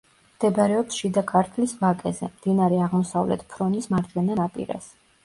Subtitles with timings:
[0.35, 4.89] მდებარეობს შიდა ქართლის ვაკეზე, მდინარე აღმოსავლეთ ფრონის მარჯვენა ნაპირას.